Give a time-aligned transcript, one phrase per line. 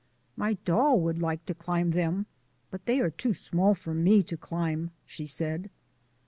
[0.35, 2.25] "My doll would like to climb them
[2.71, 5.69] but they are too small for me to climb," she said.